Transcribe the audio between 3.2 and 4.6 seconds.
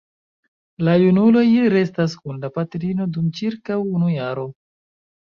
ĉirkaŭ unu jaro.